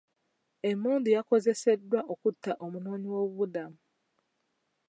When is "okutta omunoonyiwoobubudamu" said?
2.13-3.79